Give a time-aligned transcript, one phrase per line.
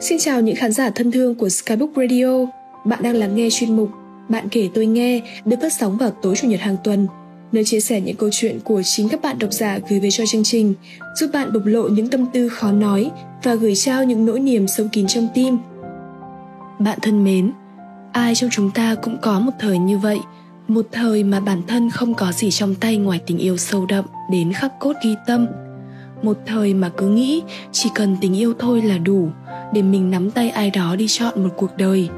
[0.00, 2.46] Xin chào những khán giả thân thương của Skybook Radio.
[2.84, 3.90] Bạn đang lắng nghe chuyên mục
[4.28, 7.06] Bạn kể tôi nghe được phát sóng vào tối chủ nhật hàng tuần,
[7.52, 10.24] nơi chia sẻ những câu chuyện của chính các bạn độc giả gửi về cho
[10.26, 10.74] chương trình,
[11.16, 13.10] giúp bạn bộc lộ những tâm tư khó nói
[13.42, 15.58] và gửi trao những nỗi niềm sâu kín trong tim.
[16.78, 17.52] Bạn thân mến,
[18.12, 20.18] ai trong chúng ta cũng có một thời như vậy,
[20.68, 24.04] một thời mà bản thân không có gì trong tay ngoài tình yêu sâu đậm
[24.32, 25.46] đến khắc cốt ghi tâm.
[26.22, 27.42] Một thời mà cứ nghĩ
[27.72, 29.28] chỉ cần tình yêu thôi là đủ,
[29.74, 32.08] để mình nắm tay ai đó đi chọn một cuộc đời.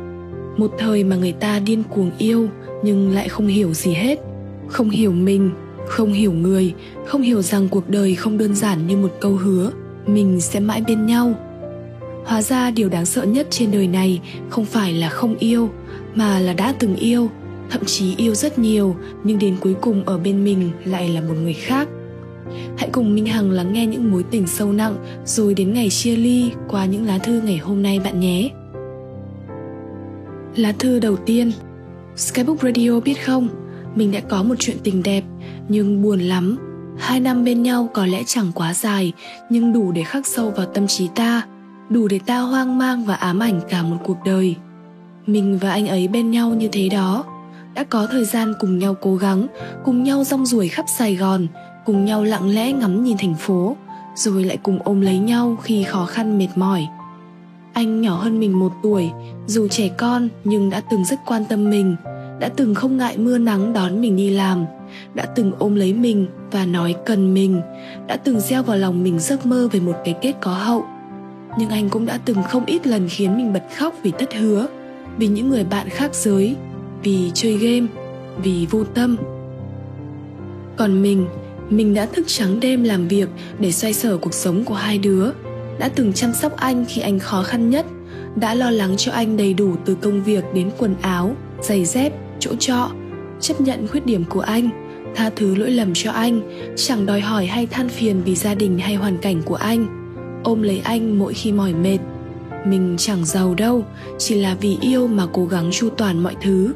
[0.57, 2.49] Một thời mà người ta điên cuồng yêu
[2.83, 4.19] nhưng lại không hiểu gì hết.
[4.69, 5.51] Không hiểu mình
[5.91, 6.75] không hiểu người
[7.07, 9.71] không hiểu rằng cuộc đời không đơn giản như một câu hứa
[10.07, 11.35] mình sẽ mãi bên nhau.
[12.25, 15.71] Hóa ra điều đáng sợ nhất trên đời này không phải là không yêu
[16.15, 17.31] mà là đã từng yêu
[17.71, 21.35] thậm chí yêu rất nhiều nhưng đến cuối cùng ở bên mình lại là một
[21.43, 21.89] người khác.
[22.79, 26.17] Hãy cùng Minh Hằng lắng nghe những mối tình sâu nặng rồi đến ngày chia
[26.17, 28.51] ly qua những lá thư ngày hôm nay bạn nhé.
[30.57, 31.53] Lá thư đầu tiên
[32.17, 33.49] Skybook Radio biết không,
[33.95, 35.25] mình đã có một chuyện tình đẹp
[35.69, 36.59] nhưng buồn lắm.
[36.99, 39.13] Hai năm bên nhau có lẽ chẳng quá dài
[39.51, 41.43] nhưng đủ để khắc sâu vào tâm trí ta,
[41.89, 44.57] đủ để ta hoang mang và ám ảnh cả một cuộc đời.
[45.27, 47.25] Mình và anh ấy bên nhau như thế đó,
[47.75, 49.47] đã có thời gian cùng nhau cố gắng,
[49.85, 51.47] cùng nhau rong ruổi khắp Sài Gòn,
[51.87, 53.77] cùng nhau lặng lẽ ngắm nhìn thành phố,
[54.15, 56.87] rồi lại cùng ôm lấy nhau khi khó khăn mệt mỏi.
[57.73, 59.11] Anh nhỏ hơn mình một tuổi,
[59.47, 61.97] dù trẻ con nhưng đã từng rất quan tâm mình,
[62.41, 64.65] đã từng không ngại mưa nắng đón mình đi làm,
[65.15, 67.61] đã từng ôm lấy mình và nói cần mình,
[68.07, 70.85] đã từng gieo vào lòng mình giấc mơ về một cái kết có hậu.
[71.59, 74.67] Nhưng anh cũng đã từng không ít lần khiến mình bật khóc vì thất hứa,
[75.17, 76.57] vì những người bạn khác giới,
[77.03, 77.87] vì chơi game,
[78.43, 79.17] vì vô tâm.
[80.77, 81.27] Còn mình
[81.71, 83.29] mình đã thức trắng đêm làm việc
[83.59, 85.31] để xoay sở cuộc sống của hai đứa.
[85.79, 87.87] Đã từng chăm sóc anh khi anh khó khăn nhất.
[88.37, 92.13] Đã lo lắng cho anh đầy đủ từ công việc đến quần áo, giày dép,
[92.39, 92.91] chỗ trọ.
[93.41, 94.69] Chấp nhận khuyết điểm của anh,
[95.15, 96.41] tha thứ lỗi lầm cho anh,
[96.77, 99.87] chẳng đòi hỏi hay than phiền vì gia đình hay hoàn cảnh của anh.
[100.45, 101.99] Ôm lấy anh mỗi khi mỏi mệt.
[102.67, 103.85] Mình chẳng giàu đâu,
[104.19, 106.73] chỉ là vì yêu mà cố gắng chu toàn mọi thứ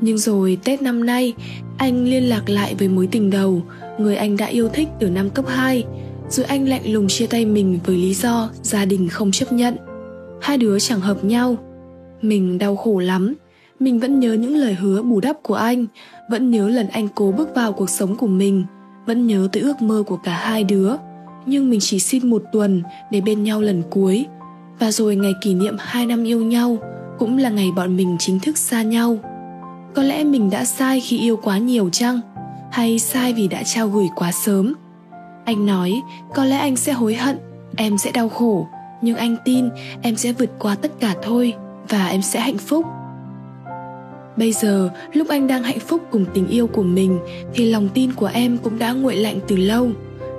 [0.00, 1.34] nhưng rồi Tết năm nay,
[1.76, 3.62] anh liên lạc lại với mối tình đầu,
[3.98, 5.84] người anh đã yêu thích từ năm cấp 2,
[6.28, 9.76] rồi anh lạnh lùng chia tay mình với lý do gia đình không chấp nhận.
[10.42, 11.56] Hai đứa chẳng hợp nhau.
[12.22, 13.34] Mình đau khổ lắm,
[13.80, 15.86] mình vẫn nhớ những lời hứa bù đắp của anh,
[16.30, 18.64] vẫn nhớ lần anh cố bước vào cuộc sống của mình,
[19.06, 20.92] vẫn nhớ tới ước mơ của cả hai đứa.
[21.46, 24.26] Nhưng mình chỉ xin một tuần để bên nhau lần cuối.
[24.78, 26.78] Và rồi ngày kỷ niệm hai năm yêu nhau
[27.18, 29.18] cũng là ngày bọn mình chính thức xa nhau
[29.94, 32.20] có lẽ mình đã sai khi yêu quá nhiều chăng?
[32.72, 34.74] Hay sai vì đã trao gửi quá sớm?
[35.44, 36.02] Anh nói,
[36.34, 37.38] có lẽ anh sẽ hối hận,
[37.76, 38.66] em sẽ đau khổ.
[39.02, 39.68] Nhưng anh tin
[40.02, 41.54] em sẽ vượt qua tất cả thôi
[41.88, 42.86] và em sẽ hạnh phúc.
[44.36, 47.18] Bây giờ, lúc anh đang hạnh phúc cùng tình yêu của mình,
[47.54, 49.88] thì lòng tin của em cũng đã nguội lạnh từ lâu.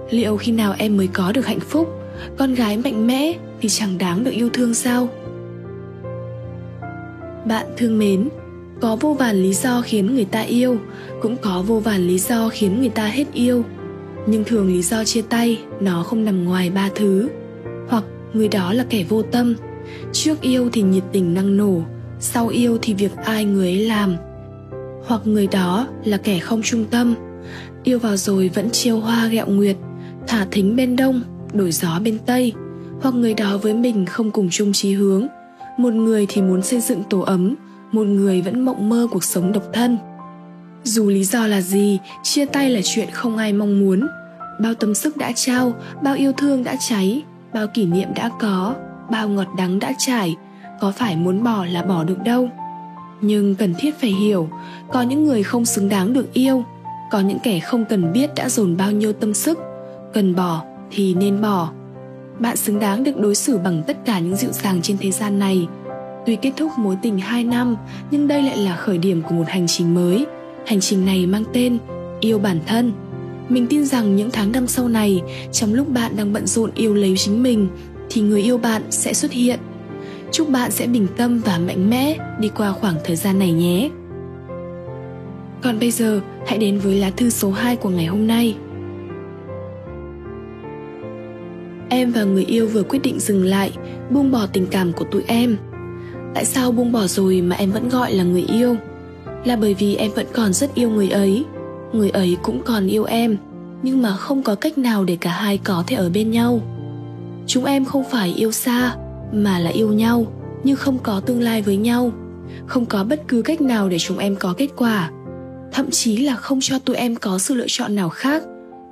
[0.10, 1.90] Liệu khi nào em mới có được hạnh phúc?
[2.38, 5.08] Con gái mạnh mẽ thì chẳng đáng được yêu thương sao?
[7.46, 8.30] Bạn thương mến
[8.82, 10.78] có vô vàn lý do khiến người ta yêu,
[11.22, 13.64] cũng có vô vàn lý do khiến người ta hết yêu.
[14.28, 17.30] Nhưng thường lý do chia tay, nó không nằm ngoài ba thứ.
[17.90, 18.04] Hoặc,
[18.34, 19.56] người đó là kẻ vô tâm.
[20.12, 21.82] Trước yêu thì nhiệt tình năng nổ,
[22.20, 24.16] sau yêu thì việc ai người ấy làm.
[25.06, 27.16] Hoặc người đó là kẻ không trung tâm.
[27.84, 29.76] Yêu vào rồi vẫn chiêu hoa gẹo nguyệt,
[30.28, 31.22] thả thính bên đông,
[31.54, 32.54] đổi gió bên tây.
[33.02, 35.28] Hoặc người đó với mình không cùng chung chí hướng.
[35.78, 37.56] Một người thì muốn xây dựng tổ ấm
[37.92, 39.98] một người vẫn mộng mơ cuộc sống độc thân.
[40.84, 44.08] Dù lý do là gì, chia tay là chuyện không ai mong muốn.
[44.60, 48.76] Bao tâm sức đã trao, bao yêu thương đã cháy, bao kỷ niệm đã có,
[49.12, 50.36] bao ngọt đắng đã trải,
[50.82, 52.50] có phải muốn bỏ là bỏ được đâu.
[53.22, 54.50] Nhưng cần thiết phải hiểu,
[54.92, 56.64] có những người không xứng đáng được yêu,
[57.12, 59.60] có những kẻ không cần biết đã dồn bao nhiêu tâm sức.
[60.14, 61.70] Cần bỏ thì nên bỏ.
[62.40, 65.40] Bạn xứng đáng được đối xử bằng tất cả những dịu dàng trên thế gian
[65.40, 65.68] này.
[66.26, 67.76] Tuy kết thúc mối tình 2 năm,
[68.12, 70.26] nhưng đây lại là khởi điểm của một hành trình mới.
[70.66, 71.78] Hành trình này mang tên
[72.20, 72.94] Yêu bản thân.
[73.50, 75.22] Mình tin rằng những tháng năm sau này,
[75.52, 77.68] trong lúc bạn đang bận rộn yêu lấy chính mình,
[78.10, 79.60] thì người yêu bạn sẽ xuất hiện.
[80.32, 83.90] Chúc bạn sẽ bình tâm và mạnh mẽ đi qua khoảng thời gian này nhé.
[85.62, 88.56] Còn bây giờ, hãy đến với lá thư số 2 của ngày hôm nay.
[91.90, 93.72] Em và người yêu vừa quyết định dừng lại,
[94.10, 95.58] buông bỏ tình cảm của tụi em–
[96.34, 98.76] tại sao buông bỏ rồi mà em vẫn gọi là người yêu?
[99.46, 101.46] Là bởi vì em vẫn còn rất yêu người ấy.
[101.94, 103.38] Người ấy cũng còn yêu em,
[103.84, 106.62] nhưng mà không có cách nào để cả hai có thể ở bên nhau.
[107.48, 108.96] Chúng em không phải yêu xa,
[109.32, 110.26] mà là yêu nhau,
[110.64, 112.12] nhưng không có tương lai với nhau.
[112.66, 115.12] Không có bất cứ cách nào để chúng em có kết quả.
[115.72, 118.44] Thậm chí là không cho tụi em có sự lựa chọn nào khác.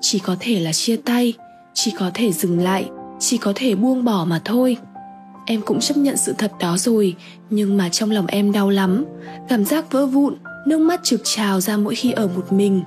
[0.02, 1.34] Chỉ có thể là chia tay,
[1.74, 2.90] chỉ có thể dừng lại,
[3.20, 4.78] chỉ có thể buông bỏ mà thôi
[5.50, 7.16] em cũng chấp nhận sự thật đó rồi,
[7.50, 9.06] nhưng mà trong lòng em đau lắm.
[9.50, 10.36] Cảm giác vỡ vụn,
[10.68, 12.82] nước mắt trực trào ra mỗi khi ở một mình.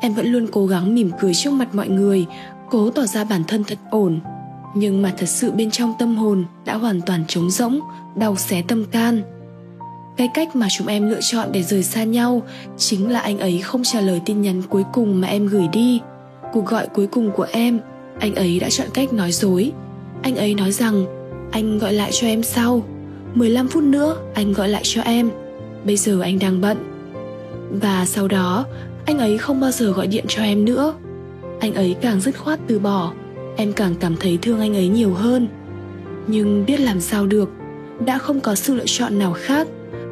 [0.00, 2.26] Em vẫn luôn cố gắng mỉm cười trước mặt mọi người,
[2.70, 4.20] cố tỏ ra bản thân thật ổn.
[4.74, 7.80] Nhưng mà thật sự bên trong tâm hồn đã hoàn toàn trống rỗng,
[8.16, 9.22] đau xé tâm can.
[10.16, 12.42] Cái cách mà chúng em lựa chọn để rời xa nhau
[12.76, 16.00] chính là anh ấy không trả lời tin nhắn cuối cùng mà em gửi đi.
[16.52, 17.80] Cuộc gọi cuối cùng của em,
[18.20, 19.72] anh ấy đã chọn cách nói dối.
[20.22, 21.21] Anh ấy nói rằng
[21.52, 22.82] anh gọi lại cho em sau.
[23.34, 25.30] 15 phút nữa, anh gọi lại cho em.
[25.84, 26.78] Bây giờ anh đang bận.
[27.70, 28.66] Và sau đó,
[29.06, 30.94] anh ấy không bao giờ gọi điện cho em nữa.
[31.60, 33.12] Anh ấy càng dứt khoát từ bỏ.
[33.56, 35.48] Em càng cảm thấy thương anh ấy nhiều hơn.
[36.26, 37.50] Nhưng biết làm sao được.
[38.06, 39.68] Đã không có sự lựa chọn nào khác.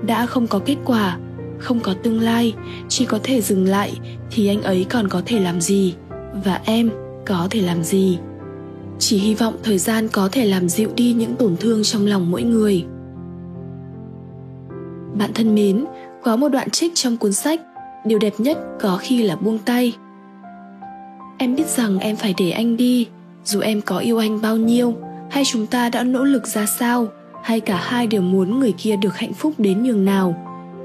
[0.07, 1.19] Đã không có kết quả.
[1.59, 2.55] Không có tương lai.
[2.89, 3.93] Chỉ có thể dừng lại.
[4.31, 5.95] Thì anh ấy còn có thể làm gì?
[6.45, 6.91] Và em
[7.27, 8.19] có thể làm gì?
[9.01, 12.31] Chỉ hy vọng thời gian có thể làm dịu đi những tổn thương trong lòng
[12.31, 12.85] mỗi người.
[15.19, 15.85] Bạn thân mến,
[16.23, 17.61] có một đoạn trích trong cuốn sách
[18.05, 19.93] điều đẹp nhất có khi là buông tay.
[21.39, 23.07] Em biết rằng em phải để anh đi,
[23.45, 24.95] dù em có yêu anh bao nhiêu,
[25.31, 27.09] hay chúng ta đã nỗ lực ra sao,
[27.43, 30.35] hay cả hai đều muốn người kia được hạnh phúc đến nhường nào,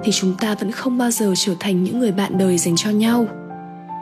[0.04, 2.90] thì chúng ta vẫn không bao giờ trở thành những người bạn đời dành cho
[2.90, 3.28] nhau.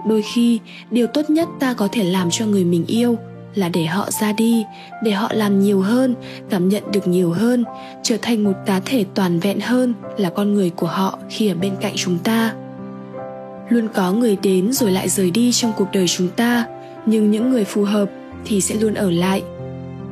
[0.08, 0.60] Đôi khi,
[0.92, 3.18] điều tốt nhất ta có thể làm cho người mình yêu
[3.56, 4.66] là để họ ra đi,
[5.04, 6.16] để họ làm nhiều hơn,
[6.50, 7.64] cảm nhận được nhiều hơn,
[8.04, 11.56] trở thành một cá thể toàn vẹn hơn là con người của họ khi ở
[11.56, 12.54] bên cạnh chúng ta.
[13.70, 16.66] Luôn có người đến rồi lại rời đi trong cuộc đời chúng ta,
[17.06, 18.10] nhưng những người phù hợp
[18.46, 19.44] thì sẽ luôn ở lại.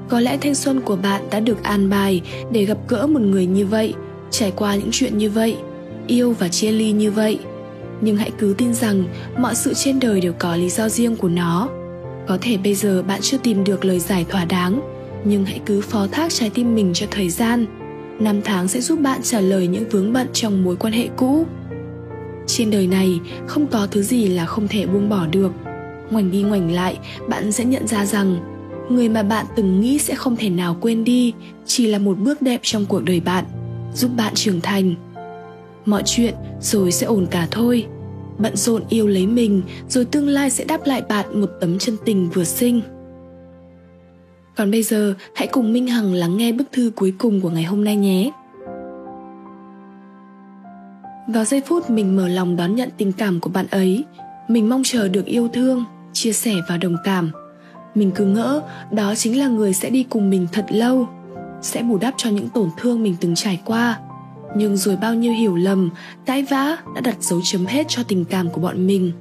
[0.10, 2.22] Có lẽ thanh xuân của bạn đã được an bài
[2.52, 3.94] để gặp gỡ một người như vậy,
[4.32, 5.58] trải qua những chuyện như vậy,
[6.08, 7.40] yêu và chia ly như vậy.
[8.02, 9.04] Nhưng hãy cứ tin rằng
[9.38, 11.70] mọi sự trên đời đều có lý do riêng của nó
[12.27, 14.81] có thể bây giờ bạn chưa tìm được lời giải thỏa đáng,
[15.25, 17.65] nhưng hãy cứ phó thác trái tim mình cho thời gian.
[18.19, 21.45] Năm tháng sẽ giúp bạn trả lời những vướng bận trong mối quan hệ cũ.
[22.47, 25.51] Trên đời này, không có thứ gì là không thể buông bỏ được.
[26.09, 26.97] Ngoảnh đi ngoảnh lại,
[27.29, 28.38] bạn sẽ nhận ra rằng,
[28.89, 31.33] người mà bạn từng nghĩ sẽ không thể nào quên đi,
[31.65, 33.45] chỉ là một bước đẹp trong cuộc đời bạn,
[33.94, 34.95] giúp bạn trưởng thành.
[35.85, 37.85] Mọi chuyện rồi sẽ ổn cả thôi
[38.42, 41.98] bận rộn yêu lấy mình, rồi tương lai sẽ đáp lại bạn một tấm chân
[42.06, 42.82] tình vừa sinh
[44.56, 47.64] còn bây giờ, hãy cùng minh hằng lắng nghe bức thư cuối cùng của ngày
[47.64, 48.32] hôm nay nhé.
[51.28, 54.04] Vào giây phút mình mở lòng đón nhận tình cảm của bạn ấy,
[54.48, 57.32] mình mong chờ được yêu thương, chia sẻ và đồng cảm.
[57.96, 58.62] Mình cứ ngỡ,
[58.92, 61.08] đó chính là người sẽ đi cùng mình thật lâu,
[61.62, 64.00] sẽ bù đắp cho những tổn thương mình từng trải qua
[64.56, 65.89] nhưng rồi bao nhiêu hiểu lầm
[66.25, 69.12] cãi vã đã đặt dấu chấm hết cho tình cảm của bọn mình.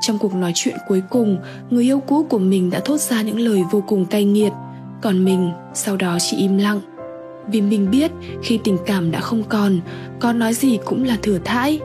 [0.00, 1.38] Trong cuộc nói chuyện cuối cùng,
[1.70, 4.52] người yêu cũ của mình đã thốt ra những lời vô cùng cay nghiệt.
[5.02, 6.80] Còn mình, sau đó chỉ im lặng.
[7.52, 8.10] Vì mình biết
[8.42, 9.80] khi tình cảm đã không còn,
[10.20, 11.80] có nói gì cũng là thừa thãi.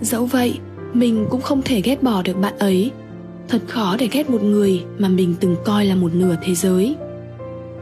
[0.00, 0.58] Dẫu vậy,
[0.92, 2.90] mình cũng không thể ghét bỏ được bạn ấy.
[3.48, 6.96] Thật khó để ghét một người mà mình từng coi là một nửa thế giới.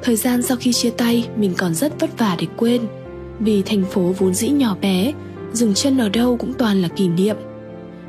[0.03, 2.83] Thời gian sau khi chia tay, mình còn rất vất vả để quên
[3.41, 5.13] vì thành phố vốn dĩ nhỏ bé,
[5.53, 7.37] dừng chân ở đâu cũng toàn là kỷ niệm.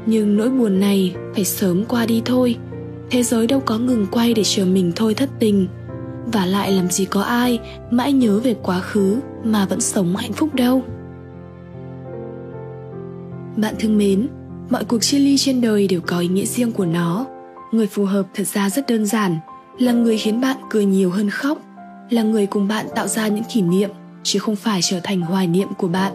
[0.06, 2.56] Nhưng nỗi buồn này phải sớm qua đi thôi.
[3.10, 5.68] Thế giới đâu có ngừng quay để chờ mình thôi thất tình.
[6.26, 7.60] Và lại làm gì có ai
[7.92, 10.84] mãi nhớ về quá khứ mà vẫn sống hạnh phúc đâu.
[13.56, 14.28] Bạn thân mến,
[14.70, 17.26] mọi cuộc chia ly trên đời đều có ý nghĩa riêng của nó.
[17.72, 19.38] Người phù hợp thật ra rất đơn giản,
[19.80, 21.62] là người khiến bạn cười nhiều hơn khóc,
[22.10, 23.90] là người cùng bạn tạo ra những kỷ niệm
[24.28, 26.14] chứ không phải trở thành hoài niệm của bạn.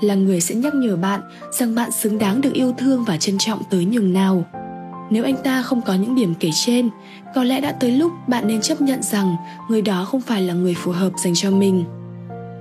[0.00, 1.20] Là người sẽ nhắc nhở bạn
[1.52, 4.44] rằng bạn xứng đáng được yêu thương và trân trọng tới nhường nào.
[5.10, 6.90] Nếu anh ta không có những điểm kể trên,
[7.34, 9.36] có lẽ đã tới lúc bạn nên chấp nhận rằng
[9.70, 11.84] người đó không phải là người phù hợp dành cho mình.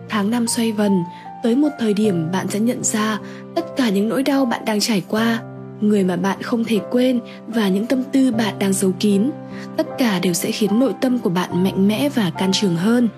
[0.10, 1.04] Tháng năm xoay vần,
[1.44, 3.20] tới một thời điểm bạn sẽ nhận ra
[3.56, 5.42] tất cả những nỗi đau bạn đang trải qua,
[5.82, 9.30] người mà bạn không thể quên và những tâm tư bạn đang giấu kín,
[9.78, 13.10] tất cả đều sẽ khiến nội tâm của bạn mạnh mẽ và can trường hơn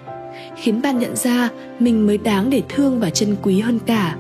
[0.55, 4.15] khiến bạn nhận ra mình mới đáng để thương và trân quý hơn cả.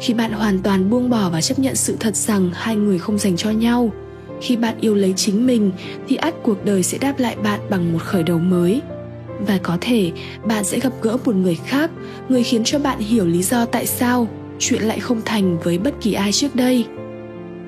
[0.00, 3.18] Khi bạn hoàn toàn buông bỏ và chấp nhận sự thật rằng hai người không
[3.18, 3.92] dành cho nhau,
[4.40, 5.72] khi bạn yêu lấy chính mình,
[6.08, 8.80] thì ắt cuộc đời sẽ đáp lại bạn bằng một khởi đầu mới.
[9.46, 10.12] Và có thể,
[10.44, 11.90] bạn sẽ gặp gỡ một người khác,
[12.28, 14.28] người khiến cho bạn hiểu lý do tại sao
[14.58, 16.86] chuyện lại không thành với bất kỳ ai trước đây.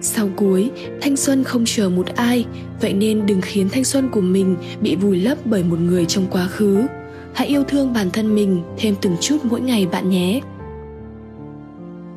[0.00, 2.44] Sau cuối, thanh xuân không chờ một ai,
[2.80, 6.26] vậy nên đừng khiến thanh xuân của mình bị vùi lấp bởi một người trong
[6.30, 6.86] quá khứ.
[7.34, 10.40] Hãy yêu thương bản thân mình thêm từng chút mỗi ngày bạn nhé.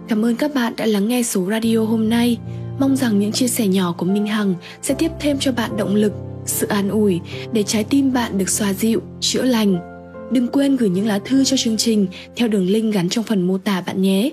[0.08, 2.38] Cảm ơn các bạn đã lắng nghe số radio hôm nay.
[2.80, 5.96] Mong rằng những chia sẻ nhỏ của Minh Hằng sẽ tiếp thêm cho bạn động
[5.96, 6.14] lực,
[6.46, 7.20] sự an ủi
[7.52, 9.78] để trái tim bạn được xoa dịu, chữa lành.
[10.32, 13.48] Đừng quên gửi những lá thư cho chương trình theo đường link gắn trong phần
[13.48, 14.32] mô tả bạn nhé.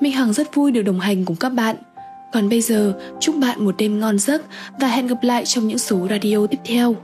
[0.00, 1.76] Minh Hằng rất vui được đồng hành cùng các bạn.
[2.32, 4.42] Còn bây giờ, chúc bạn một đêm ngon giấc
[4.80, 6.96] và hẹn gặp lại trong những số radio tiếp theo.